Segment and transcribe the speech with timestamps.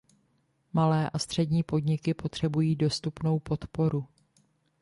[0.73, 4.07] Malé a střední podniky potřebují dostupnou podporu.